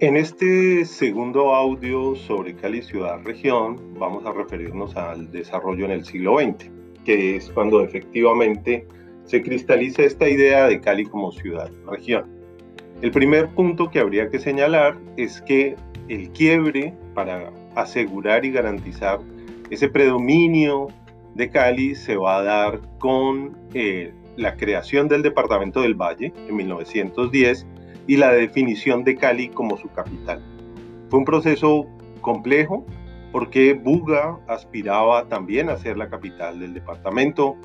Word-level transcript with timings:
En 0.00 0.16
este 0.16 0.86
segundo 0.86 1.54
audio 1.54 2.16
sobre 2.16 2.54
Cali 2.54 2.80
Ciudad 2.80 3.20
Región 3.22 3.76
vamos 3.98 4.24
a 4.24 4.32
referirnos 4.32 4.96
al 4.96 5.30
desarrollo 5.30 5.84
en 5.84 5.90
el 5.90 6.06
siglo 6.06 6.38
XX, 6.38 6.70
que 7.04 7.36
es 7.36 7.50
cuando 7.50 7.82
efectivamente 7.82 8.88
se 9.26 9.42
cristaliza 9.42 10.02
esta 10.02 10.26
idea 10.26 10.68
de 10.68 10.80
Cali 10.80 11.04
como 11.04 11.32
ciudad 11.32 11.70
región. 11.86 12.24
El 13.02 13.10
primer 13.10 13.50
punto 13.50 13.90
que 13.90 13.98
habría 13.98 14.30
que 14.30 14.38
señalar 14.38 14.96
es 15.18 15.42
que 15.42 15.76
el 16.08 16.30
quiebre 16.30 16.94
para 17.12 17.52
asegurar 17.74 18.46
y 18.46 18.52
garantizar 18.52 19.18
ese 19.68 19.90
predominio 19.90 20.88
de 21.34 21.50
Cali 21.50 21.94
se 21.94 22.16
va 22.16 22.38
a 22.38 22.42
dar 22.42 22.80
con 22.98 23.54
eh, 23.74 24.14
la 24.36 24.56
creación 24.56 25.08
del 25.08 25.20
Departamento 25.20 25.82
del 25.82 25.92
Valle 25.94 26.32
en 26.48 26.56
1910 26.56 27.66
y 28.06 28.16
la 28.16 28.32
definición 28.32 29.04
de 29.04 29.16
Cali 29.16 29.48
como 29.48 29.76
su 29.76 29.88
capital. 29.90 30.42
Fue 31.08 31.18
un 31.18 31.24
proceso 31.24 31.86
complejo 32.20 32.86
porque 33.32 33.74
Buga 33.74 34.38
aspiraba 34.48 35.28
también 35.28 35.70
a 35.70 35.76
ser 35.76 35.96
la 35.96 36.08
capital 36.08 36.58
del 36.60 36.74
departamento. 36.74 37.56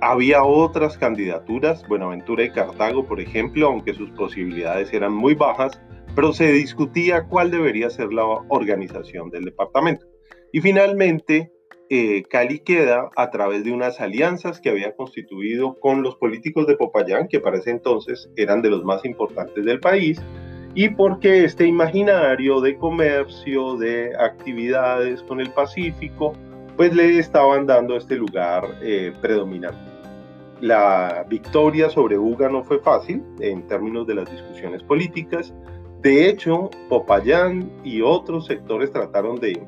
Había 0.00 0.42
otras 0.42 0.98
candidaturas, 0.98 1.86
Buenaventura 1.86 2.44
y 2.44 2.50
Cartago, 2.50 3.06
por 3.06 3.20
ejemplo, 3.20 3.68
aunque 3.68 3.94
sus 3.94 4.10
posibilidades 4.10 4.92
eran 4.92 5.12
muy 5.12 5.34
bajas, 5.34 5.80
pero 6.14 6.32
se 6.32 6.50
discutía 6.52 7.24
cuál 7.24 7.50
debería 7.50 7.88
ser 7.88 8.12
la 8.12 8.24
organización 8.24 9.30
del 9.30 9.44
departamento. 9.44 10.06
Y 10.52 10.60
finalmente, 10.60 11.52
eh, 11.94 12.22
Cali 12.22 12.60
queda 12.60 13.10
a 13.16 13.30
través 13.30 13.64
de 13.64 13.70
unas 13.70 14.00
alianzas 14.00 14.62
que 14.62 14.70
había 14.70 14.96
constituido 14.96 15.74
con 15.78 16.02
los 16.02 16.16
políticos 16.16 16.66
de 16.66 16.74
Popayán, 16.74 17.28
que 17.28 17.38
para 17.38 17.58
ese 17.58 17.68
entonces 17.70 18.30
eran 18.34 18.62
de 18.62 18.70
los 18.70 18.82
más 18.82 19.04
importantes 19.04 19.62
del 19.62 19.78
país, 19.78 20.18
y 20.74 20.88
porque 20.88 21.44
este 21.44 21.66
imaginario 21.66 22.62
de 22.62 22.78
comercio, 22.78 23.76
de 23.76 24.10
actividades 24.18 25.22
con 25.24 25.38
el 25.38 25.50
Pacífico, 25.50 26.32
pues 26.78 26.94
le 26.94 27.18
estaban 27.18 27.66
dando 27.66 27.98
este 27.98 28.16
lugar 28.16 28.66
eh, 28.80 29.12
predominante. 29.20 29.92
La 30.62 31.26
victoria 31.28 31.90
sobre 31.90 32.16
Uga 32.16 32.48
no 32.48 32.64
fue 32.64 32.78
fácil 32.78 33.22
en 33.40 33.66
términos 33.66 34.06
de 34.06 34.14
las 34.14 34.30
discusiones 34.30 34.82
políticas. 34.82 35.52
De 36.00 36.26
hecho, 36.26 36.70
Popayán 36.88 37.70
y 37.84 38.00
otros 38.00 38.46
sectores 38.46 38.90
trataron 38.90 39.38
de 39.38 39.62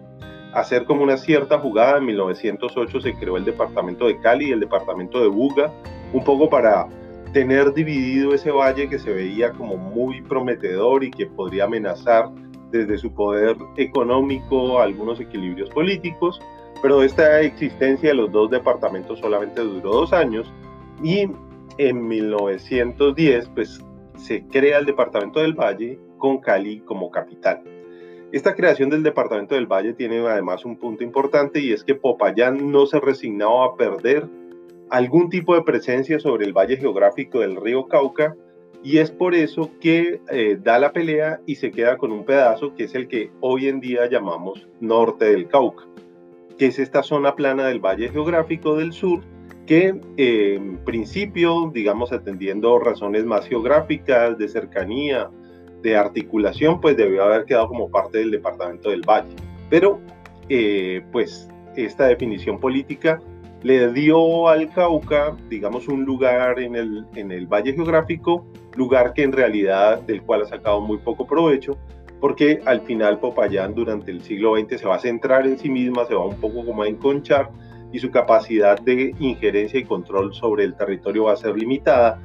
hacer 0.54 0.84
como 0.84 1.02
una 1.02 1.16
cierta 1.16 1.58
jugada. 1.58 1.98
En 1.98 2.06
1908 2.06 3.00
se 3.00 3.14
creó 3.14 3.36
el 3.36 3.44
departamento 3.44 4.06
de 4.06 4.18
Cali 4.20 4.48
y 4.48 4.52
el 4.52 4.60
departamento 4.60 5.20
de 5.20 5.28
Buga, 5.28 5.72
un 6.12 6.24
poco 6.24 6.48
para 6.48 6.88
tener 7.32 7.74
dividido 7.74 8.32
ese 8.32 8.52
valle 8.52 8.88
que 8.88 8.98
se 8.98 9.12
veía 9.12 9.50
como 9.52 9.76
muy 9.76 10.22
prometedor 10.22 11.02
y 11.02 11.10
que 11.10 11.26
podría 11.26 11.64
amenazar 11.64 12.30
desde 12.70 12.96
su 12.96 13.12
poder 13.12 13.56
económico 13.76 14.80
algunos 14.80 15.20
equilibrios 15.20 15.68
políticos, 15.70 16.40
pero 16.80 17.02
esta 17.02 17.40
existencia 17.40 18.10
de 18.10 18.14
los 18.14 18.30
dos 18.30 18.50
departamentos 18.50 19.18
solamente 19.18 19.60
duró 19.60 19.90
dos 19.90 20.12
años 20.12 20.52
y 21.02 21.28
en 21.78 22.08
1910 22.08 23.48
pues 23.48 23.84
se 24.16 24.46
crea 24.46 24.78
el 24.78 24.86
departamento 24.86 25.40
del 25.40 25.54
Valle 25.54 25.98
con 26.18 26.38
Cali 26.38 26.80
como 26.80 27.10
capital. 27.10 27.62
Esta 28.34 28.56
creación 28.56 28.90
del 28.90 29.04
departamento 29.04 29.54
del 29.54 29.68
Valle 29.68 29.92
tiene 29.92 30.18
además 30.18 30.64
un 30.64 30.76
punto 30.76 31.04
importante 31.04 31.60
y 31.60 31.72
es 31.72 31.84
que 31.84 31.94
Popayán 31.94 32.72
no 32.72 32.84
se 32.84 32.98
resignaba 32.98 33.64
a 33.64 33.76
perder 33.76 34.26
algún 34.90 35.30
tipo 35.30 35.54
de 35.54 35.62
presencia 35.62 36.18
sobre 36.18 36.44
el 36.44 36.52
valle 36.52 36.76
geográfico 36.76 37.38
del 37.38 37.54
río 37.54 37.86
Cauca 37.86 38.34
y 38.82 38.98
es 38.98 39.12
por 39.12 39.36
eso 39.36 39.70
que 39.80 40.20
eh, 40.28 40.58
da 40.60 40.80
la 40.80 40.92
pelea 40.92 41.42
y 41.46 41.54
se 41.54 41.70
queda 41.70 41.96
con 41.96 42.10
un 42.10 42.24
pedazo 42.24 42.74
que 42.74 42.82
es 42.84 42.96
el 42.96 43.06
que 43.06 43.30
hoy 43.38 43.68
en 43.68 43.78
día 43.78 44.10
llamamos 44.10 44.66
norte 44.80 45.26
del 45.26 45.46
Cauca, 45.46 45.84
que 46.58 46.66
es 46.66 46.80
esta 46.80 47.04
zona 47.04 47.36
plana 47.36 47.68
del 47.68 47.78
valle 47.78 48.08
geográfico 48.08 48.74
del 48.74 48.92
sur 48.92 49.20
que 49.64 49.94
eh, 50.16 50.54
en 50.56 50.78
principio, 50.78 51.70
digamos, 51.72 52.12
atendiendo 52.12 52.80
razones 52.80 53.24
más 53.24 53.46
geográficas, 53.46 54.36
de 54.38 54.48
cercanía, 54.48 55.30
de 55.84 55.96
articulación, 55.96 56.80
pues 56.80 56.96
debió 56.96 57.22
haber 57.22 57.44
quedado 57.44 57.68
como 57.68 57.90
parte 57.90 58.18
del 58.18 58.30
departamento 58.30 58.88
del 58.88 59.02
Valle. 59.02 59.36
Pero, 59.68 60.00
eh, 60.48 61.04
pues, 61.12 61.48
esta 61.76 62.06
definición 62.06 62.58
política 62.58 63.20
le 63.62 63.92
dio 63.92 64.48
al 64.48 64.72
Cauca, 64.72 65.36
digamos, 65.50 65.86
un 65.88 66.04
lugar 66.04 66.58
en 66.58 66.74
el, 66.74 67.06
en 67.14 67.30
el 67.30 67.46
Valle 67.46 67.74
Geográfico, 67.74 68.46
lugar 68.76 69.12
que 69.12 69.22
en 69.22 69.32
realidad 69.32 70.00
del 70.00 70.22
cual 70.22 70.42
ha 70.42 70.46
sacado 70.46 70.80
muy 70.80 70.98
poco 70.98 71.26
provecho, 71.26 71.76
porque 72.18 72.60
al 72.64 72.80
final 72.80 73.20
Popayán 73.20 73.74
durante 73.74 74.10
el 74.10 74.22
siglo 74.22 74.56
XX 74.56 74.80
se 74.80 74.86
va 74.86 74.96
a 74.96 74.98
centrar 74.98 75.46
en 75.46 75.58
sí 75.58 75.68
misma, 75.68 76.06
se 76.06 76.14
va 76.14 76.24
un 76.24 76.40
poco 76.40 76.64
como 76.64 76.82
a 76.82 76.88
enconchar 76.88 77.50
y 77.92 77.98
su 77.98 78.10
capacidad 78.10 78.80
de 78.80 79.14
injerencia 79.18 79.80
y 79.80 79.84
control 79.84 80.34
sobre 80.34 80.64
el 80.64 80.74
territorio 80.74 81.24
va 81.24 81.32
a 81.32 81.36
ser 81.36 81.56
limitada, 81.56 82.20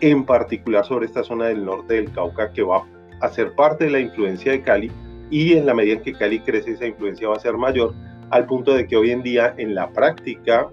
en 0.00 0.24
particular 0.24 0.84
sobre 0.84 1.06
esta 1.06 1.22
zona 1.22 1.46
del 1.46 1.64
norte 1.64 1.94
del 1.94 2.10
Cauca 2.12 2.52
que 2.52 2.62
va 2.62 2.84
a 3.24 3.32
ser 3.32 3.54
parte 3.54 3.84
de 3.84 3.90
la 3.90 4.00
influencia 4.00 4.52
de 4.52 4.62
Cali 4.62 4.90
y 5.30 5.54
en 5.54 5.66
la 5.66 5.74
medida 5.74 5.94
en 5.94 6.02
que 6.02 6.12
Cali 6.12 6.40
crece 6.40 6.72
esa 6.72 6.86
influencia 6.86 7.28
va 7.28 7.36
a 7.36 7.40
ser 7.40 7.54
mayor 7.54 7.94
al 8.30 8.46
punto 8.46 8.74
de 8.74 8.86
que 8.86 8.96
hoy 8.96 9.10
en 9.10 9.22
día 9.22 9.54
en 9.58 9.74
la 9.74 9.92
práctica 9.92 10.70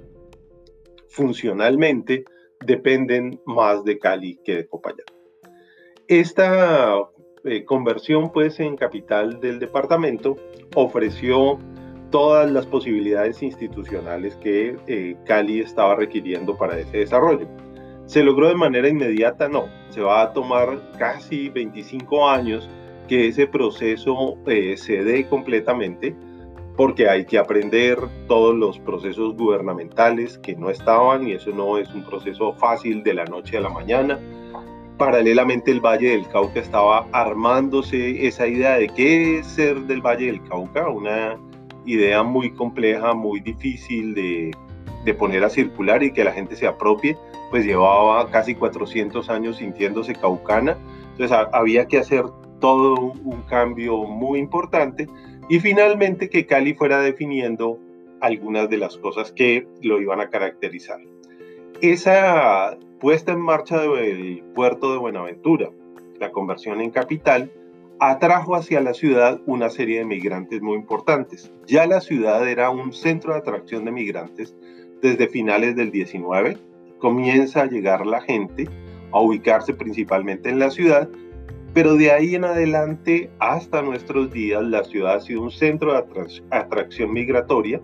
funcionalmente 1.10 2.26
dependen 2.66 3.40
más 3.46 3.84
de 3.84 4.00
Cali 4.00 4.40
que 4.44 4.58
de 4.58 4.64
Popayán. 4.64 5.06
Esta 6.08 6.96
eh, 7.44 7.66
conversión 7.66 8.32
pues 8.32 8.60
en 8.60 8.76
capital 8.76 9.40
del 9.40 9.60
departamento 9.60 10.38
ofreció 10.76 11.58
todas 12.12 12.52
las 12.52 12.66
posibilidades 12.66 13.42
institucionales 13.42 14.36
que 14.36 14.76
eh, 14.88 15.16
Cali 15.26 15.62
estaba 15.62 15.96
requiriendo 15.96 16.58
para 16.58 16.78
ese 16.78 16.98
desarrollo. 16.98 17.48
¿Se 18.12 18.22
logró 18.24 18.50
de 18.50 18.56
manera 18.56 18.90
inmediata? 18.90 19.48
No, 19.48 19.70
se 19.90 20.02
va 20.02 20.22
a 20.22 20.34
tomar 20.34 20.82
casi 21.00 21.48
25 21.48 22.30
años 22.30 22.70
que 23.08 23.30
ese 23.30 23.48
proceso 23.48 24.36
eh, 24.48 24.76
se 24.76 25.02
dé 25.02 25.26
completamente 25.30 26.14
porque 26.76 27.08
hay 27.08 27.24
que 27.24 27.38
aprender 27.38 27.98
todos 28.28 28.54
los 28.54 28.78
procesos 28.80 29.38
gubernamentales 29.38 30.38
que 30.40 30.58
no 30.58 30.70
estaban 30.70 31.26
y 31.26 31.32
eso 31.36 31.52
no 31.52 31.78
es 31.78 31.88
un 31.94 32.04
proceso 32.04 32.52
fácil 32.52 33.02
de 33.02 33.14
la 33.14 33.24
noche 33.24 33.56
a 33.56 33.62
la 33.62 33.70
mañana. 33.70 34.20
Paralelamente 34.98 35.72
el 35.72 35.80
Valle 35.80 36.10
del 36.10 36.28
Cauca 36.28 36.60
estaba 36.60 37.08
armándose 37.14 38.28
esa 38.28 38.46
idea 38.46 38.74
de 38.74 38.90
qué 38.90 39.40
es 39.40 39.48
ser 39.48 39.80
del 39.84 40.02
Valle 40.02 40.26
del 40.26 40.44
Cauca, 40.50 40.90
una 40.90 41.40
idea 41.86 42.24
muy 42.24 42.52
compleja, 42.52 43.14
muy 43.14 43.40
difícil 43.40 44.14
de, 44.14 44.52
de 45.04 45.14
poner 45.14 45.44
a 45.44 45.50
circular 45.50 46.04
y 46.04 46.12
que 46.12 46.24
la 46.24 46.32
gente 46.32 46.56
se 46.56 46.68
apropie 46.68 47.18
pues 47.52 47.66
llevaba 47.66 48.32
casi 48.32 48.56
400 48.56 49.30
años 49.30 49.58
sintiéndose 49.58 50.16
caucana, 50.16 50.78
entonces 51.12 51.38
había 51.52 51.86
que 51.86 51.98
hacer 51.98 52.24
todo 52.60 52.96
un 52.96 53.42
cambio 53.44 54.04
muy 54.06 54.40
importante 54.40 55.10
y 55.50 55.60
finalmente 55.60 56.30
que 56.30 56.46
Cali 56.46 56.74
fuera 56.74 57.02
definiendo 57.02 57.78
algunas 58.22 58.70
de 58.70 58.78
las 58.78 58.98
cosas 58.98 59.34
que 59.34 59.68
lo 59.82 60.00
iban 60.00 60.22
a 60.22 60.30
caracterizar. 60.30 61.00
Esa 61.82 62.78
puesta 63.00 63.34
en 63.34 63.42
marcha 63.42 63.82
del 63.82 64.44
puerto 64.56 64.94
de 64.94 65.00
Buenaventura, 65.00 65.72
la 66.20 66.32
conversión 66.32 66.80
en 66.80 66.92
capital, 66.92 67.52
atrajo 68.00 68.56
hacia 68.56 68.80
la 68.82 68.94
ciudad 68.94 69.42
una 69.46 69.70
serie 69.70 70.00
de 70.00 70.06
migrantes 70.06 70.62
muy 70.62 70.76
importantes. 70.76 71.52
Ya 71.68 71.86
la 71.86 72.00
ciudad 72.00 72.48
era 72.48 72.70
un 72.70 72.94
centro 72.94 73.34
de 73.34 73.40
atracción 73.40 73.86
de 73.86 73.92
migrantes 73.92 74.56
desde 75.02 75.28
finales 75.28 75.76
del 75.76 75.92
19 75.92 76.58
comienza 77.00 77.62
a 77.64 77.66
llegar 77.66 78.06
la 78.06 78.22
gente 78.22 78.68
a 79.12 79.20
ubicarse 79.20 79.74
principalmente 79.74 80.50
en 80.50 80.60
la 80.60 80.70
ciudad, 80.70 81.10
pero 81.74 81.96
de 81.96 82.12
ahí 82.12 82.36
en 82.36 82.46
adelante 82.46 83.30
hasta 83.40 83.82
nuestros 83.82 84.32
días 84.32 84.64
la 84.64 84.84
ciudad 84.84 85.16
ha 85.16 85.22
sido 85.22 85.42
un 85.42 85.52
centro 85.52 85.94
de 85.94 86.04
atracción 86.52 87.12
migratoria 87.12 87.82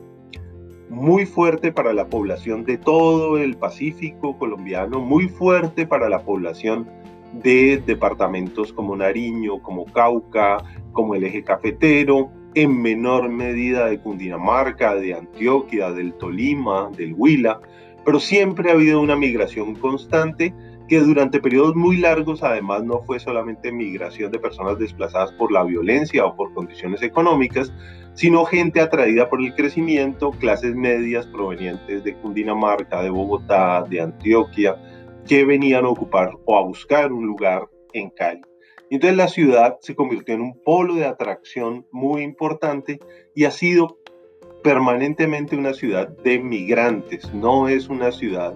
muy 0.90 1.26
fuerte 1.26 1.72
para 1.72 1.94
la 1.94 2.08
población 2.08 2.64
de 2.64 2.78
todo 2.78 3.38
el 3.38 3.58
Pacífico 3.58 4.38
colombiano, 4.38 5.00
muy 5.00 5.28
fuerte 5.28 5.86
para 5.86 6.08
la 6.08 6.24
población 6.24 6.88
de 7.34 7.82
departamentos 7.86 8.72
como 8.72 8.96
Nariño, 8.96 9.62
como 9.62 9.86
Cauca, 9.86 10.64
como 10.94 11.16
el 11.16 11.26
eje 11.26 11.44
cafetero, 11.44 12.32
en 12.58 12.82
menor 12.82 13.30
medida 13.30 13.86
de 13.86 14.00
Cundinamarca, 14.00 14.96
de 14.96 15.14
Antioquia, 15.14 15.92
del 15.92 16.14
Tolima, 16.14 16.90
del 16.98 17.14
Huila, 17.16 17.60
pero 18.04 18.20
siempre 18.20 18.72
ha 18.72 18.74
habido 18.74 19.00
una 19.00 19.16
migración 19.16 19.76
constante 19.76 20.56
que 20.88 21.00
durante 21.00 21.40
periodos 21.40 21.76
muy 21.76 21.98
largos 21.98 22.42
además 22.42 22.84
no 22.84 23.04
fue 23.04 23.20
solamente 23.20 23.72
migración 23.72 24.32
de 24.32 24.40
personas 24.40 24.80
desplazadas 24.80 25.32
por 25.34 25.52
la 25.52 25.64
violencia 25.64 26.26
o 26.26 26.36
por 26.36 26.52
condiciones 26.56 27.04
económicas, 27.04 27.72
sino 28.16 28.44
gente 28.46 28.82
atraída 28.82 29.30
por 29.30 29.40
el 29.40 29.54
crecimiento, 29.54 30.32
clases 30.32 30.74
medias 30.74 31.28
provenientes 31.28 32.04
de 32.04 32.16
Cundinamarca, 32.16 33.04
de 33.04 33.12
Bogotá, 33.12 33.84
de 33.88 34.02
Antioquia, 34.02 34.76
que 35.28 35.46
venían 35.46 35.86
a 35.86 35.90
ocupar 35.90 36.32
o 36.46 36.58
a 36.58 36.64
buscar 36.64 37.12
un 37.12 37.28
lugar 37.28 37.68
en 37.94 38.10
Cali. 38.10 38.47
Entonces 38.90 39.18
la 39.18 39.28
ciudad 39.28 39.78
se 39.82 39.96
convirtió 39.96 40.36
en 40.36 40.42
un 40.42 40.64
polo 40.64 40.96
de 40.96 41.06
atracción 41.06 41.86
muy 41.92 42.24
importante 42.24 43.00
y 43.36 43.46
ha 43.46 43.52
sido 43.52 43.98
permanentemente 44.64 45.56
una 45.56 45.74
ciudad 45.74 46.10
de 46.10 46.40
migrantes, 46.40 47.34
no 47.34 47.68
es 47.68 47.90
una 47.90 48.12
ciudad 48.12 48.54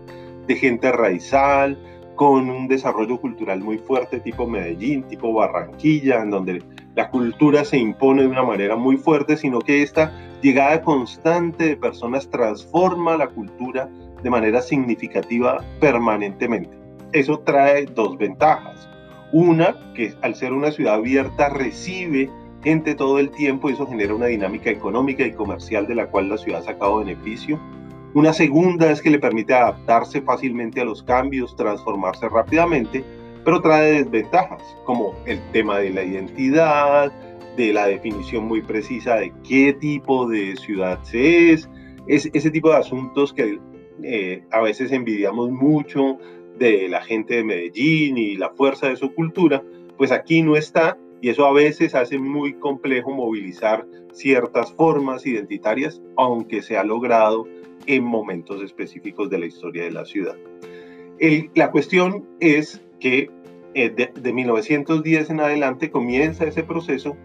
de 0.48 0.56
gente 0.56 0.92
raizal, 0.92 1.78
con 2.22 2.51
un 2.51 2.68
desarrollo 2.68 3.19
cultural 3.19 3.62
muy 3.62 3.80
fuerte 3.80 4.19
tipo 4.19 4.45
Medellín, 4.45 5.01
tipo 5.07 5.33
Barranquilla, 5.33 6.22
en 6.22 6.30
donde 6.30 6.63
la 6.95 7.10
cultura 7.10 7.66
se 7.66 7.77
impone 7.77 8.22
de 8.22 8.27
una 8.27 8.44
manera 8.44 8.75
muy 8.75 8.98
fuerte, 8.98 9.38
sino 9.38 9.60
que 9.60 9.81
esta 9.81 10.12
llegada 10.42 10.84
constante 10.84 11.63
de 11.69 11.77
personas 11.77 12.30
transforma 12.30 13.18
la 13.18 13.27
cultura 13.27 13.89
de 14.22 14.30
manera 14.30 14.62
significativa 14.62 15.63
permanentemente. 15.80 16.69
Eso 17.12 17.39
trae 17.39 17.86
dos 17.88 18.18
ventajas. 18.19 18.88
Una, 19.31 19.75
que 19.95 20.13
al 20.22 20.36
ser 20.36 20.54
una 20.54 20.72
ciudad 20.72 20.95
abierta 20.95 21.50
recibe 21.50 22.30
gente 22.63 22.95
todo 22.95 23.19
el 23.19 23.31
tiempo 23.31 23.69
y 23.69 23.74
eso 23.74 23.88
genera 23.88 24.13
una 24.13 24.28
dinámica 24.28 24.69
económica 24.69 25.25
y 25.25 25.31
comercial 25.31 25.88
de 25.88 25.95
la 25.95 26.07
cual 26.07 26.30
la 26.30 26.38
ciudad 26.38 26.62
ha 26.62 26.66
sacado 26.66 26.98
beneficio. 26.98 27.60
Una 28.13 28.33
segunda 28.33 28.92
es 28.92 29.01
que 29.01 29.10
le 29.10 29.19
permite 29.19 29.54
adaptarse 29.54 30.22
fácilmente 30.22 30.81
a 30.81 30.86
los 30.86 31.01
cambios, 31.04 31.56
transformarse 31.56 32.28
rápidamente, 32.28 33.04
pero 33.45 33.62
trae 33.62 34.04
desventajas, 34.04 34.62
como 34.86 35.16
el 35.25 35.39
tema 35.51 35.80
de 35.80 35.92
la 35.92 36.04
identidad, 36.04 37.12
de 37.56 37.74
la 37.74 37.88
definición 37.88 38.45
muy 38.45 38.62
precisa 38.62 39.16
de 39.16 39.34
qué 39.48 39.74
tipo 39.74 40.27
de 40.27 40.56
ciudad 40.57 41.00
se 41.04 41.54
es, 41.54 41.69
es 42.07 42.30
ese 42.34 42.51
tipo 42.51 42.69
de 42.69 42.77
asuntos 42.77 43.34
que 43.34 43.60
eh, 44.04 44.44
a 44.51 44.62
veces 44.62 44.92
envidiamos 44.92 45.50
mucho 45.51 46.18
de 46.62 46.88
la 46.88 47.02
gente 47.02 47.36
de 47.36 47.44
Medellín 47.44 48.18
y 48.18 48.36
la 48.36 48.52
fuerza 48.52 48.88
de 48.88 48.96
su 48.96 49.13
cultura, 49.13 49.63
pues 49.98 50.12
aquí 50.12 50.44
no 50.44 50.56
está 50.56 50.98
y 51.22 51.30
eso 51.30 51.46
a 51.46 51.54
veces 51.54 51.96
hace 51.96 52.18
muy 52.18 52.54
complejo 52.54 53.12
movilizar 53.12 53.86
ciertas 54.13 54.72
formas 54.74 55.25
identitarias, 55.25 56.02
aunque 56.18 56.62
se 56.62 56.78
ha 56.78 56.84
logrado 56.84 57.48
en 57.88 58.04
momentos 58.04 58.62
específicos 58.62 59.30
de 59.30 59.40
la 59.40 59.46
historia 59.48 59.84
de 59.84 59.92
la 59.92 60.06
ciudad. 60.06 60.36
la 61.56 61.72
cuestión 61.72 62.28
es 62.40 62.81
que 63.00 63.30
eh, 63.74 63.90
de, 63.90 64.12
de 64.13 64.34
1910 64.34 65.30
en 65.30 65.40
adelante 65.40 65.90
comienza 65.90 66.46
ese 66.46 66.63
proceso 66.63 67.16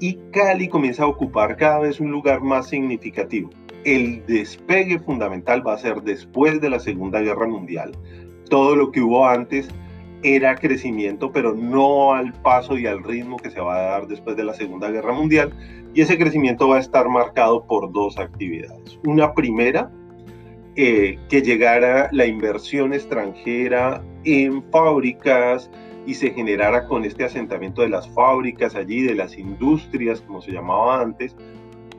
y 0.00 0.18
Cali 0.32 0.68
comienza 0.68 1.04
a 1.04 1.06
ocupar 1.06 1.56
cada 1.56 1.80
vez 1.80 2.00
un 2.00 2.10
lugar 2.10 2.40
más 2.40 2.68
significativo. 2.68 3.50
El 3.84 4.24
despegue 4.26 4.98
fundamental 4.98 5.66
va 5.66 5.74
a 5.74 5.78
ser 5.78 6.02
después 6.02 6.60
de 6.60 6.70
la 6.70 6.80
Segunda 6.80 7.20
Guerra 7.20 7.46
Mundial. 7.46 7.92
Todo 8.48 8.76
lo 8.76 8.90
que 8.90 9.00
hubo 9.00 9.26
antes 9.26 9.68
era 10.22 10.54
crecimiento, 10.56 11.30
pero 11.32 11.54
no 11.54 12.14
al 12.14 12.32
paso 12.32 12.78
y 12.78 12.86
al 12.86 13.02
ritmo 13.04 13.36
que 13.36 13.50
se 13.50 13.60
va 13.60 13.76
a 13.76 13.82
dar 13.82 14.06
después 14.06 14.36
de 14.36 14.44
la 14.44 14.54
Segunda 14.54 14.90
Guerra 14.90 15.12
Mundial. 15.12 15.52
Y 15.92 16.00
ese 16.00 16.18
crecimiento 16.18 16.68
va 16.68 16.78
a 16.78 16.80
estar 16.80 17.08
marcado 17.08 17.66
por 17.66 17.92
dos 17.92 18.18
actividades. 18.18 18.98
Una 19.04 19.34
primera, 19.34 19.90
eh, 20.76 21.18
que 21.28 21.42
llegara 21.42 22.08
la 22.10 22.26
inversión 22.26 22.92
extranjera 22.92 24.02
en 24.24 24.62
fábricas 24.72 25.70
y 26.04 26.14
se 26.14 26.32
generara 26.32 26.88
con 26.88 27.04
este 27.04 27.24
asentamiento 27.24 27.82
de 27.82 27.90
las 27.90 28.08
fábricas 28.08 28.74
allí, 28.74 29.02
de 29.02 29.14
las 29.14 29.38
industrias, 29.38 30.20
como 30.22 30.42
se 30.42 30.50
llamaba 30.50 31.00
antes, 31.00 31.36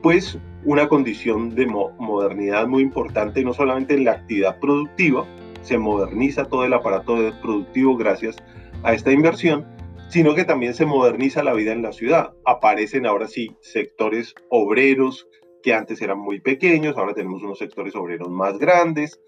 pues 0.01 0.37
una 0.65 0.87
condición 0.87 1.55
de 1.55 1.67
modernidad 1.67 2.67
muy 2.67 2.83
importante, 2.83 3.43
no 3.43 3.53
solamente 3.53 3.93
en 3.93 4.03
la 4.03 4.11
actividad 4.11 4.59
productiva, 4.59 5.25
se 5.65 5.77
moderniza 5.77 6.45
todo 6.45 6.63
el 6.63 6.73
aparato 6.73 7.17
productivo 7.41 7.97
gracias 7.97 8.37
a 8.83 8.93
esta 8.93 9.11
inversión, 9.11 9.65
sino 10.09 10.35
que 10.35 10.45
también 10.45 10.73
se 10.73 10.85
moderniza 10.85 11.43
la 11.43 11.53
vida 11.53 11.71
en 11.71 11.81
la 11.81 11.91
ciudad. 11.91 12.33
Aparecen 12.45 13.05
ahora 13.05 13.27
sí 13.27 13.55
sectores 13.61 14.35
obreros 14.49 15.27
que 15.63 15.73
antes 15.73 16.01
eran 16.01 16.19
muy 16.19 16.39
pequeños, 16.39 16.95
ahora 16.95 17.15
tenemos 17.15 17.41
unos 17.41 17.57
sectores 17.57 17.95
obreros 17.95 18.29
más 18.29 18.59
grandes, 18.59 19.19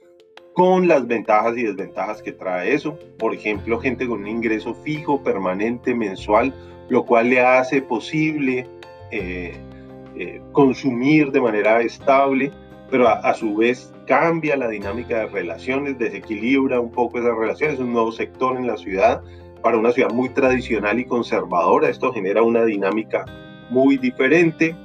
con 0.54 0.88
las 0.88 1.07
ventajas 1.07 1.57
y 1.57 1.63
desventajas 1.63 2.22
que 2.22 2.31
trae 2.31 2.74
eso. 2.74 2.98
Por 3.18 3.34
ejemplo, 3.34 3.80
gente 3.80 4.07
con 4.07 4.22
un 4.22 4.28
ingreso 4.28 4.75
fijo, 4.75 5.24
permanente, 5.24 5.95
mensual, 5.95 6.54
lo 6.89 7.06
cual 7.06 7.31
le 7.31 7.42
hace 7.42 7.81
posible 7.81 8.68
eh, 9.12 9.56
eh, 10.16 10.42
consumir 10.51 11.31
de 11.31 11.42
manera 11.42 11.81
estable 11.81 12.51
pero 12.89 13.07
a, 13.07 13.34
su 13.34 13.56
vez 13.56 13.94
cambia 14.06 14.56
la 14.56 14.69
dinámica 14.69 15.19
de 15.19 15.28
relaciones, 15.28 15.98
desequilibra 15.98 16.80
un 16.80 16.92
poco 16.92 17.19
esas 17.19 17.36
relaciones, 17.36 17.75
es 17.75 17.81
un 17.81 17.94
nuevo 17.94 18.12
sector 18.12 18.57
en 18.57 18.68
la 18.68 18.78
ciudad, 18.78 19.22
para 19.62 19.78
una 19.78 19.92
ciudad 19.92 20.12
muy 20.12 20.30
tradicional 20.30 21.00
y 21.00 21.06
conservadora, 21.06 21.89
esto 21.89 22.13
genera 22.13 22.44
una 22.44 22.63
dinámica 22.63 23.25
muy 23.69 23.98
diferente. 23.98 24.75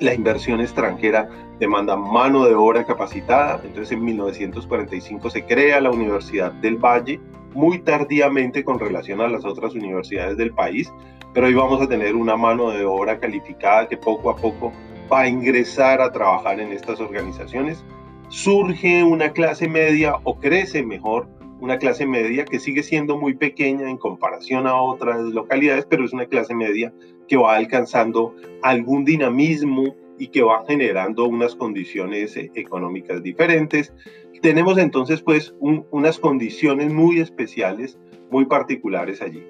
La 0.00 0.14
inversión 0.14 0.60
extranjera 0.60 1.28
demanda 1.58 1.96
mano 1.96 2.44
de 2.44 2.54
obra 2.54 2.84
capacitada, 2.84 3.60
entonces 3.64 3.92
en 3.92 4.04
1945 4.04 5.30
se 5.30 5.44
crea 5.44 5.80
la 5.80 5.90
Universidad 5.90 6.52
del 6.52 6.76
Valle, 6.76 7.20
muy 7.54 7.78
tardíamente 7.80 8.62
con 8.62 8.78
relación 8.78 9.20
a 9.20 9.28
las 9.28 9.44
otras 9.44 9.74
universidades 9.74 10.36
del 10.36 10.52
país, 10.52 10.92
pero 11.32 11.46
hoy 11.46 11.54
vamos 11.54 11.80
a 11.80 11.88
tener 11.88 12.14
una 12.14 12.36
mano 12.36 12.70
de 12.70 12.84
obra 12.84 13.18
calificada 13.18 13.88
que 13.88 13.96
poco 13.96 14.30
a 14.30 14.36
poco 14.36 14.72
va 15.12 15.20
a 15.22 15.28
ingresar 15.28 16.00
a 16.00 16.12
trabajar 16.12 16.60
en 16.60 16.72
estas 16.72 17.00
organizaciones, 17.00 17.84
surge 18.28 19.02
una 19.04 19.32
clase 19.32 19.68
media 19.68 20.16
o 20.24 20.38
crece 20.38 20.82
mejor 20.82 21.28
una 21.60 21.78
clase 21.78 22.06
media 22.06 22.44
que 22.44 22.60
sigue 22.60 22.82
siendo 22.82 23.18
muy 23.18 23.34
pequeña 23.34 23.90
en 23.90 23.96
comparación 23.96 24.66
a 24.66 24.80
otras 24.80 25.20
localidades, 25.20 25.86
pero 25.86 26.04
es 26.04 26.12
una 26.12 26.26
clase 26.26 26.54
media 26.54 26.92
que 27.26 27.36
va 27.36 27.56
alcanzando 27.56 28.34
algún 28.62 29.04
dinamismo 29.04 29.94
y 30.18 30.28
que 30.28 30.42
va 30.42 30.64
generando 30.66 31.26
unas 31.26 31.54
condiciones 31.54 32.36
eh, 32.36 32.50
económicas 32.54 33.22
diferentes. 33.22 33.92
Tenemos 34.40 34.78
entonces 34.78 35.20
pues 35.20 35.54
unas 35.60 36.18
condiciones 36.18 36.92
muy 36.92 37.20
especiales, 37.20 37.98
muy 38.30 38.46
particulares 38.46 39.20
allí. 39.20 39.42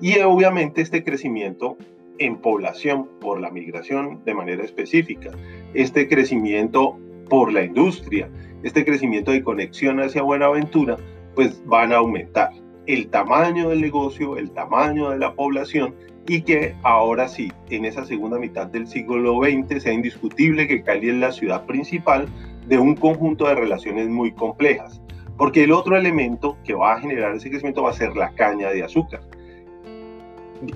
Y 0.00 0.18
obviamente 0.20 0.82
este 0.82 1.02
crecimiento 1.02 1.78
en 2.18 2.36
población 2.36 3.08
por 3.20 3.40
la 3.40 3.50
migración 3.50 4.22
de 4.24 4.34
manera 4.34 4.64
específica, 4.64 5.30
este 5.74 6.08
crecimiento 6.08 6.98
por 7.28 7.52
la 7.52 7.62
industria, 7.62 8.30
este 8.62 8.84
crecimiento 8.84 9.32
de 9.32 9.42
conexión 9.42 10.00
hacia 10.00 10.22
Buenaventura, 10.22 10.96
pues 11.34 11.62
van 11.66 11.92
a 11.92 11.96
aumentar 11.96 12.50
el 12.86 13.08
tamaño 13.08 13.68
del 13.68 13.80
negocio, 13.80 14.36
el 14.36 14.50
tamaño 14.52 15.10
de 15.10 15.18
la 15.18 15.34
población 15.34 15.94
y 16.28 16.42
que 16.42 16.74
ahora 16.82 17.28
sí, 17.28 17.52
en 17.70 17.84
esa 17.84 18.04
segunda 18.04 18.38
mitad 18.38 18.66
del 18.66 18.86
siglo 18.86 19.40
XX 19.42 19.82
sea 19.82 19.92
indiscutible 19.92 20.66
que 20.66 20.82
Cali 20.82 21.10
es 21.10 21.16
la 21.16 21.32
ciudad 21.32 21.66
principal 21.66 22.28
de 22.66 22.78
un 22.78 22.96
conjunto 22.96 23.46
de 23.46 23.54
relaciones 23.54 24.08
muy 24.08 24.32
complejas, 24.32 25.00
porque 25.36 25.64
el 25.64 25.72
otro 25.72 25.96
elemento 25.96 26.56
que 26.64 26.74
va 26.74 26.94
a 26.94 27.00
generar 27.00 27.34
ese 27.34 27.50
crecimiento 27.50 27.82
va 27.82 27.90
a 27.90 27.94
ser 27.94 28.16
la 28.16 28.32
caña 28.34 28.70
de 28.70 28.82
azúcar 28.82 29.20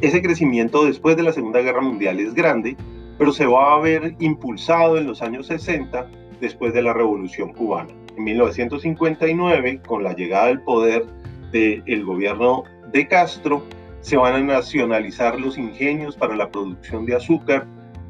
ese 0.01 0.23
crecimiento 0.23 0.85
después 0.85 1.17
de 1.17 1.23
la 1.23 1.33
Segunda 1.33 1.61
Guerra 1.61 1.81
Mundial 1.81 2.21
es 2.21 2.35
grande, 2.35 2.77
pero 3.19 3.33
se 3.33 3.47
va 3.47 3.75
a 3.75 3.81
ver 3.81 4.15
impulsado 4.19 4.99
en 4.99 5.07
los 5.07 5.23
años 5.23 5.47
60 5.47 6.09
después 6.41 6.73
de 6.73 6.83
la 6.83 6.93
Revolución 6.93 7.53
Cubana. 7.53 7.91
En 8.17 8.25
1959, 8.25 9.81
con 9.87 10.03
la 10.03 10.15
llegada 10.15 10.47
al 10.47 10.63
poder 10.63 11.07
del 11.53 12.05
gobierno 12.05 12.65
de 12.93 13.07
Castro, 13.07 13.63
se 14.01 14.17
van 14.17 14.35
a 14.35 14.41
nacionalizar 14.41 15.39
los 15.39 15.59
ingenios 15.59 16.17
para 16.17 16.35
la 16.35 16.51
producción 16.51 17.05
de 17.05 17.17
azúcar 17.17 17.67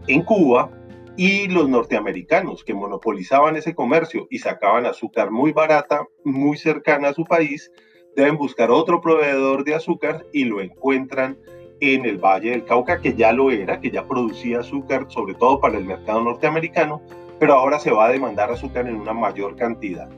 en 0.07 0.23
Cuba 0.23 0.71
y 1.17 1.49
los 1.49 1.69
norteamericanos 1.69 2.65
que 2.65 2.75
monopolizaban 2.75 3.57
ese 3.57 3.75
comercio 3.75 4.27
y 4.31 4.39
sacaban 4.39 4.87
azúcar 4.87 5.31
muy 5.31 5.53
barata, 5.53 6.07
muy 6.25 6.57
cercana 6.57 7.09
a 7.09 7.15
su 7.15 7.25
país, 7.25 7.71
deben 8.17 8.37
buscar 8.37 8.71
otro 8.71 9.01
proveedor 9.01 9.65
de 9.65 9.75
azúcar 9.75 10.25
y 10.33 10.45
lo 10.45 10.61
encuentran 10.61 11.39
en 11.81 12.05
el 12.05 12.19
Valle 12.19 12.51
del 12.51 12.65
Cauca, 12.65 13.01
que 13.01 13.15
ya 13.15 13.33
lo 13.33 13.51
era, 13.51 13.81
que 13.81 13.91
ya 13.91 14.07
producía 14.07 14.61
azúcar, 14.61 15.07
sobre 15.09 15.35
todo 15.35 15.61
para 15.61 15.79
el 15.79 15.85
mercado 15.85 16.21
norteamericano, 16.21 17.01
pero 17.39 17.55
ahora 17.55 17.79
se 17.79 17.91
va 17.91 18.07
a 18.07 18.13
demandar 18.13 18.51
azúcar 18.51 18.87
en 18.87 18.97
una 18.97 19.13
mayor 19.13 19.57
cantidad. 19.57 20.09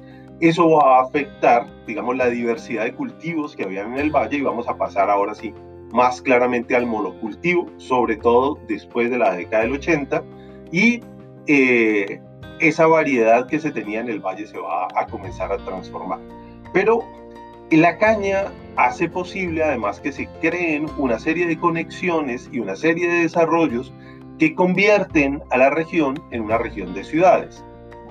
Eso 0.41 0.69
va 0.71 0.99
a 0.99 1.03
afectar, 1.03 1.67
digamos, 1.87 2.17
la 2.17 2.29
diversidad 2.29 2.85
de 2.85 2.95
cultivos 2.95 3.55
que 3.55 3.63
habían 3.63 3.93
en 3.93 3.99
el 4.01 4.11
valle 4.11 4.39
y 4.39 4.43
vamos 4.43 4.69
a 4.69 4.77
pasar 4.77 5.09
ahora 5.09 5.35
sí 5.35 5.55
más 5.93 6.21
claramente 6.21 6.75
al 6.75 6.87
monocultivo, 6.87 7.67
sobre 7.77 8.17
todo 8.17 8.59
después 8.67 9.11
de 9.11 9.19
la 9.19 9.35
década 9.35 9.63
del 9.63 9.75
80, 9.75 10.25
y 10.73 11.01
eh, 11.47 12.21
esa 12.61 12.87
variedad 12.87 13.47
que 13.47 13.61
se 13.61 13.71
tenía 13.71 14.01
en 14.01 14.09
el 14.09 14.21
valle 14.21 14.47
se 14.47 14.59
va 14.59 14.89
a 14.97 15.07
comenzar 15.07 15.53
a 15.53 15.59
transformar. 15.59 16.19
Pero 16.73 17.05
la 17.71 17.99
caña 17.99 18.47
hace 18.77 19.09
posible 19.09 19.63
además 19.63 20.01
que 20.01 20.13
se 20.13 20.29
creen 20.41 20.87
una 20.99 21.19
serie 21.19 21.47
de 21.47 21.59
conexiones 21.59 22.49
y 22.53 22.61
una 22.61 22.77
serie 22.77 23.09
de 23.09 23.23
desarrollos 23.23 23.93
que 24.39 24.55
convierten 24.55 25.43
a 25.51 25.59
la 25.59 25.71
región 25.71 26.21
en 26.31 26.43
una 26.43 26.59
región 26.59 26.95
de 26.95 27.05
ciudades. 27.05 27.65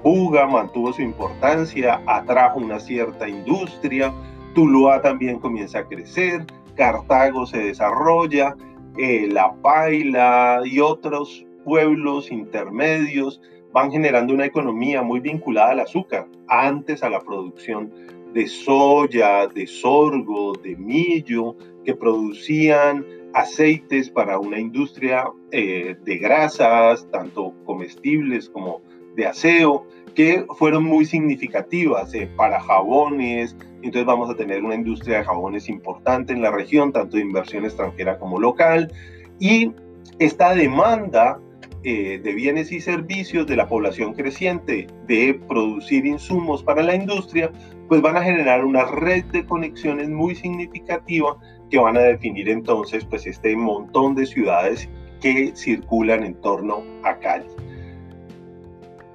Buga 0.03 0.48
mantuvo 0.48 0.94
su 0.94 1.01
importancia, 1.01 2.01
atrajo 2.08 2.60
una 2.60 2.80
cierta 2.80 3.27
industria, 3.27 4.13
Tuluá 4.56 5.01
también 5.01 5.39
comienza 5.39 5.80
a 5.80 5.88
crecer, 5.88 6.46
Cartago 6.75 7.46
se 7.46 7.60
desarrolla, 7.60 8.56
eh, 8.98 9.27
La 9.32 9.53
Paila 9.62 10.62
y 10.65 10.80
otros 10.80 11.46
pueblos 11.63 12.32
intermedios 12.32 13.41
van 13.72 13.91
generando 13.91 14.34
una 14.34 14.46
economía 14.46 15.01
muy 15.01 15.20
vinculada 15.20 15.72
al 15.72 15.80
azúcar, 15.82 16.27
antes 16.48 17.03
a 17.03 17.10
la 17.10 17.20
producción 17.22 17.91
de 18.33 18.47
soya, 18.47 19.47
de 19.47 19.67
sorgo, 19.67 20.53
de 20.53 20.75
millo, 20.75 21.55
que 21.83 21.95
producían 21.95 23.05
aceites 23.33 24.09
para 24.09 24.39
una 24.39 24.59
industria 24.59 25.25
eh, 25.51 25.95
de 26.03 26.17
grasas, 26.17 27.07
tanto 27.11 27.53
comestibles 27.65 28.50
como 28.50 28.81
de 29.15 29.27
aseo, 29.27 29.85
que 30.15 30.45
fueron 30.57 30.83
muy 30.83 31.05
significativas 31.05 32.13
eh, 32.13 32.29
para 32.35 32.59
jabones. 32.59 33.55
Entonces 33.81 34.05
vamos 34.05 34.29
a 34.29 34.35
tener 34.35 34.63
una 34.63 34.75
industria 34.75 35.19
de 35.19 35.23
jabones 35.25 35.69
importante 35.69 36.33
en 36.33 36.41
la 36.41 36.51
región, 36.51 36.91
tanto 36.91 37.17
de 37.17 37.23
inversión 37.23 37.65
extranjera 37.65 38.19
como 38.19 38.39
local. 38.39 38.91
Y 39.39 39.71
esta 40.19 40.53
demanda 40.53 41.39
eh, 41.83 42.19
de 42.23 42.33
bienes 42.33 42.71
y 42.71 42.79
servicios 42.79 43.47
de 43.47 43.55
la 43.55 43.67
población 43.67 44.13
creciente 44.13 44.88
de 45.07 45.39
producir 45.47 46.05
insumos 46.05 46.61
para 46.63 46.83
la 46.83 46.95
industria, 46.95 47.51
pues 47.88 48.01
van 48.01 48.17
a 48.17 48.23
generar 48.23 48.63
una 48.63 48.85
red 48.85 49.25
de 49.25 49.45
conexiones 49.45 50.07
muy 50.09 50.35
significativa 50.35 51.38
que 51.69 51.79
van 51.79 51.97
a 51.97 52.01
definir 52.01 52.50
entonces 52.50 53.03
pues 53.05 53.25
este 53.25 53.55
montón 53.55 54.13
de 54.15 54.25
ciudades 54.25 54.89
que 55.21 55.53
circulan 55.55 56.23
en 56.23 56.35
torno 56.35 56.83
a 57.03 57.17
Cali. 57.17 57.47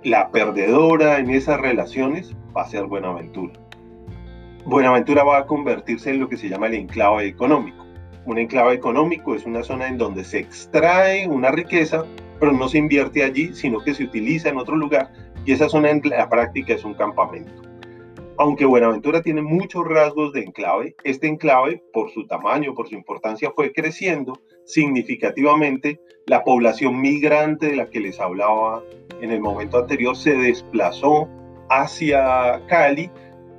La 0.03 0.31
perdedora 0.31 1.19
en 1.19 1.31
esas 1.31 1.61
relaciones 1.61 2.35
va 2.57 2.63
a 2.63 2.69
ser 2.69 2.85
Buenaventura. 2.85 3.55
Buenaventura 4.65 5.23
va 5.23 5.39
a 5.39 5.47
convertirse 5.47 6.11
en 6.11 6.21
lo 6.21 6.29
que 6.29 6.37
se 6.37 6.49
llama 6.49 6.67
el 6.67 6.75
enclave 6.75 7.27
económico. 7.27 7.87
Un 8.25 8.39
enclave 8.39 8.75
económico 8.75 9.37
es 9.37 9.47
una 9.47 9.63
zona 9.63 9.87
en 9.87 9.99
donde 9.99 10.25
se 10.25 10.41
extrae 10.41 11.29
una 11.29 11.53
riqueza, 11.53 12.05
pero 12.39 12.53
no 12.53 12.69
se 12.69 12.79
invierte 12.79 13.25
allí, 13.25 13.55
sino 13.55 13.81
que 13.81 13.95
se 13.95 14.05
utiliza 14.05 14.49
en 14.49 14.59
otro 14.59 14.77
lugar 14.77 15.13
y 15.47 15.53
esa 15.53 15.69
zona 15.69 15.91
en 15.91 16.03
la 16.05 16.29
práctica 16.29 16.75
es 16.75 16.85
un 16.85 16.95
campamento. 16.95 17.63
Aunque 18.39 18.67
Buenaventura 18.67 19.23
tiene 19.23 19.41
muchos 19.41 19.87
rasgos 19.87 20.33
de 20.33 20.43
enclave, 20.43 20.95
este 21.05 21.27
enclave, 21.27 21.83
por 21.93 22.11
su 22.11 22.27
tamaño, 22.27 22.75
por 22.75 22.89
su 22.89 22.95
importancia, 22.95 23.51
fue 23.55 23.73
creciendo 23.73 24.39
significativamente. 24.65 26.01
La 26.27 26.45
población 26.45 27.01
migrante 27.01 27.69
de 27.69 27.77
la 27.77 27.89
que 27.89 28.01
les 28.01 28.21
hablaba 28.21 28.83
en 29.23 29.31
el 29.31 29.41
momento 29.41 29.79
anterior 29.79 30.17
se 30.17 30.35
desplazó 30.35 31.29
hacia 31.71 32.61
Cali. 32.67 33.11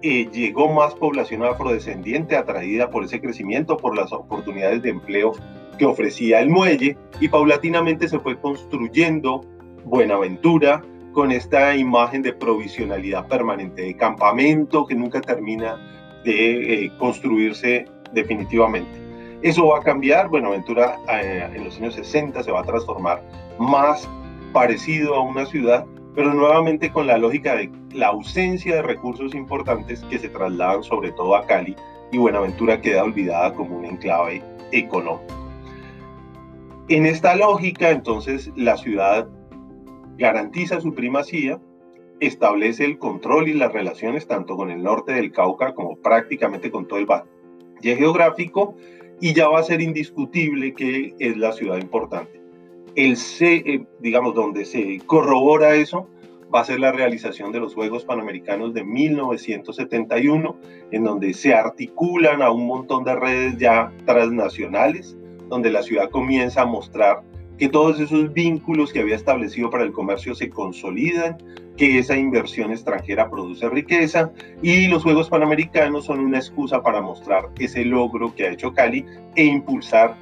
Eh, 0.03 0.29
llegó 0.31 0.72
más 0.72 0.93
población 0.93 1.43
afrodescendiente 1.43 2.36
atraída 2.36 2.91
por 2.91 3.03
ese 3.03 3.19
crecimiento, 3.19 3.77
por 3.77 3.96
las 3.96 4.13
oportunidades 4.13 4.84
de 4.84 4.89
empleo 4.89 5.31
que 5.79 5.86
ofrecía 5.86 6.39
el 6.39 6.50
muelle 6.50 6.98
y 7.19 7.27
paulatinamente 7.27 8.07
se 8.07 8.19
fue 8.19 8.39
construyendo 8.39 9.41
Buenaventura, 9.86 10.83
con 11.13 11.31
esta 11.31 11.75
imagen 11.75 12.21
de 12.21 12.33
provisionalidad 12.33 13.27
permanente, 13.27 13.81
de 13.81 13.95
campamento 13.95 14.86
que 14.86 14.93
nunca 14.93 15.19
termina 15.19 15.75
de 16.24 16.86
eh, 16.86 16.91
construirse 17.00 17.86
definitivamente. 18.13 18.91
Eso 19.41 19.67
va 19.67 19.79
a 19.79 19.81
cambiar, 19.81 20.29
Buenaventura 20.29 21.00
eh, 21.09 21.50
en 21.55 21.63
los 21.63 21.77
años 21.77 21.95
60 21.95 22.43
se 22.43 22.51
va 22.51 22.59
a 22.59 22.63
transformar 22.63 23.24
más 23.57 24.07
parecido 24.53 25.15
a 25.15 25.21
una 25.21 25.45
ciudad, 25.45 25.86
pero 26.13 26.33
nuevamente 26.33 26.91
con 26.91 27.07
la 27.07 27.17
lógica 27.17 27.55
de 27.55 27.71
la 27.93 28.07
ausencia 28.07 28.75
de 28.75 28.81
recursos 28.81 29.33
importantes 29.33 30.03
que 30.09 30.19
se 30.19 30.29
trasladan 30.29 30.83
sobre 30.83 31.12
todo 31.13 31.36
a 31.36 31.45
Cali 31.45 31.75
y 32.12 32.17
Buenaventura 32.17 32.81
queda 32.81 33.03
olvidada 33.03 33.53
como 33.53 33.77
un 33.77 33.86
enclave 33.86 34.43
económico. 34.71 35.46
En 36.89 37.06
esta 37.06 37.36
lógica, 37.36 37.89
entonces, 37.89 38.50
la 38.56 38.77
ciudad 38.77 39.27
garantiza 40.17 40.79
su 40.79 40.94
primacía, 40.94 41.60
establece 42.22 42.86
el 42.86 42.98
control 42.98 43.50
y 43.50 43.53
las 43.53 43.74
relaciones 43.74 44.25
tanto 44.25 44.56
con 44.56 44.72
el 44.72 44.82
norte 44.82 45.12
del 45.12 45.34
Cauca 45.34 45.74
como 45.74 45.98
prácticamente 45.98 46.72
con 46.72 46.88
todo 46.88 47.00
el 47.00 47.06
valle 47.06 47.27
geográfico 47.82 48.75
y 49.20 49.34
ya 49.34 49.50
va 49.50 49.60
a 49.60 49.63
ser 49.63 49.82
indiscutible 49.82 50.74
que 50.74 51.13
es 51.20 51.36
la 51.36 51.51
ciudad 51.51 51.77
importante. 51.77 52.41
El 52.96 53.17
C, 53.17 53.63
eh, 53.65 53.86
digamos, 54.00 54.34
donde 54.34 54.63
se 54.63 55.00
corrobora 55.06 55.75
eso, 55.75 56.08
va 56.56 56.62
a 56.62 56.65
ser 56.65 56.79
la 56.79 56.94
realización 56.94 57.51
de 57.51 57.60
los 57.60 57.75
Juegos 57.75 58.06
Panamericanos 58.06 58.74
de 58.74 58.86
1971, 58.86 60.56
en 60.91 61.03
donde 61.03 61.34
se 61.34 61.53
articulan 61.53 62.41
a 62.41 62.50
un 62.50 62.65
montón 62.65 63.03
de 63.03 63.13
redes 63.13 63.58
ya 63.58 63.91
transnacionales, 64.06 65.17
donde 65.49 65.71
la 65.71 65.83
ciudad 65.83 66.09
comienza 66.09 66.61
a 66.61 66.65
mostrar 66.65 67.21
que 67.57 67.69
todos 67.69 67.99
esos 67.99 68.33
vínculos 68.33 68.93
que 68.93 68.99
había 68.99 69.15
establecido 69.15 69.69
para 69.69 69.83
el 69.83 69.91
comercio 69.91 70.35
se 70.35 70.49
consolidan, 70.49 71.37
que 71.75 71.97
esa 71.97 72.15
inversión 72.15 72.71
extranjera 72.71 73.29
produce 73.29 73.69
riqueza 73.69 74.31
y 74.61 74.87
los 74.87 75.03
Juegos 75.03 75.29
Panamericanos 75.29 76.05
son 76.05 76.19
una 76.19 76.37
excusa 76.37 76.81
para 76.81 77.01
mostrar 77.01 77.49
ese 77.59 77.83
logro 77.85 78.33
que 78.35 78.45
ha 78.45 78.51
hecho 78.51 78.73
Cali 78.73 79.05
e 79.35 79.43
impulsar 79.45 80.15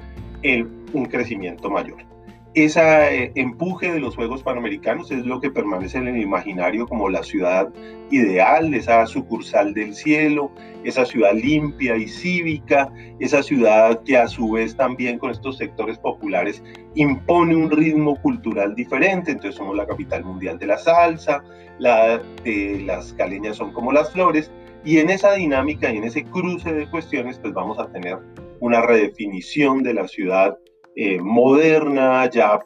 un 0.93 1.05
crecimiento 1.05 1.69
mayor 1.69 2.14
ese 2.55 2.81
eh, 2.81 3.31
empuje 3.35 3.91
de 3.91 3.99
los 3.99 4.15
Juegos 4.15 4.41
Panamericanos 4.41 5.11
es 5.11 5.25
lo 5.25 5.41
que 5.41 5.51
permanece 5.51 5.97
en 5.97 6.07
el 6.07 6.21
imaginario 6.21 6.87
como 6.87 7.09
la 7.09 7.21
ciudad 7.21 7.67
ideal, 8.11 8.73
esa 8.73 9.05
sucursal 9.07 9.73
del 9.73 9.93
cielo, 9.93 10.51
esa 10.85 11.05
ciudad 11.05 11.33
limpia 11.33 11.97
y 11.97 12.07
cívica, 12.07 12.89
esa 13.19 13.43
ciudad 13.43 14.01
que 14.03 14.17
a 14.17 14.29
su 14.29 14.51
vez 14.51 14.75
también 14.77 15.19
con 15.19 15.31
estos 15.31 15.57
sectores 15.57 15.97
populares 15.97 16.63
impone 16.95 17.57
un 17.57 17.69
ritmo 17.69 18.15
cultural 18.21 18.73
diferente. 18.73 19.31
Entonces 19.31 19.55
somos 19.55 19.75
la 19.75 19.85
capital 19.85 20.23
mundial 20.23 20.57
de 20.57 20.67
la 20.67 20.77
salsa, 20.77 21.43
la 21.77 22.21
de 22.45 22.81
las 22.85 23.11
caleñas 23.13 23.57
son 23.57 23.73
como 23.73 23.91
las 23.91 24.13
flores, 24.13 24.49
y 24.85 24.99
en 24.99 25.09
esa 25.09 25.33
dinámica 25.33 25.91
y 25.91 25.97
en 25.97 26.05
ese 26.05 26.23
cruce 26.23 26.71
de 26.71 26.89
cuestiones 26.89 27.37
pues 27.37 27.53
vamos 27.53 27.79
a 27.79 27.91
tener 27.91 28.17
una 28.61 28.81
redefinición 28.81 29.83
de 29.83 29.93
la 29.93 30.07
ciudad 30.07 30.57
eh, 30.95 31.19
moderna, 31.21 32.29
ya 32.29 32.59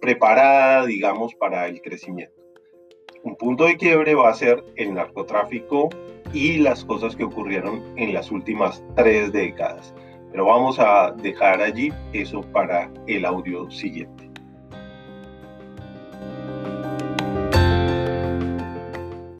preparada, 0.00 0.86
digamos, 0.86 1.34
para 1.34 1.66
el 1.66 1.80
crecimiento. 1.80 2.34
Un 3.22 3.36
punto 3.36 3.64
de 3.64 3.76
quiebre 3.76 4.14
va 4.14 4.28
a 4.28 4.34
ser 4.34 4.62
el 4.76 4.94
narcotráfico 4.94 5.88
y 6.32 6.58
las 6.58 6.84
cosas 6.84 7.16
que 7.16 7.24
ocurrieron 7.24 7.82
en 7.96 8.12
las 8.12 8.30
últimas 8.30 8.84
tres 8.94 9.32
décadas. 9.32 9.94
Pero 10.30 10.46
vamos 10.46 10.78
a 10.78 11.12
dejar 11.12 11.60
allí 11.62 11.92
eso 12.12 12.42
para 12.52 12.90
el 13.06 13.24
audio 13.24 13.70
siguiente. 13.70 14.25